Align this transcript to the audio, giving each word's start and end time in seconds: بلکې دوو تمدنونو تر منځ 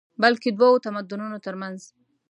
بلکې 0.21 0.49
دوو 0.51 0.81
تمدنونو 0.85 1.37
تر 1.45 1.55
منځ 1.61 1.79